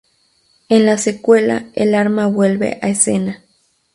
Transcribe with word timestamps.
En 0.67 0.87
la 0.87 0.97
secuela 0.97 1.67
el 1.75 1.93
arma 1.93 2.25
vuelve 2.25 2.79
a 2.81 2.89
escena. 2.89 3.43